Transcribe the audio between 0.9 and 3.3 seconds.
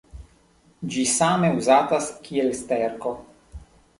Ĝi same uzatas kiel sterko.